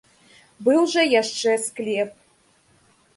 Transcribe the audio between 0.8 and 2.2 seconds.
жа яшчэ склеп.